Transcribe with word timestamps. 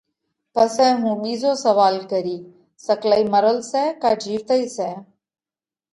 پسئہ 0.53 0.87
هُون 1.01 1.15
ٻِيزو 1.21 1.51
سوئال 1.65 1.95
ڪرِيه: 2.11 2.41
سڪلئِي 2.85 3.23
مرل 3.33 3.57
سئہ 3.69 3.83
ڪا 4.01 4.11
جِيوَتئِي 4.23 4.63
سئہ؟ 4.75 4.91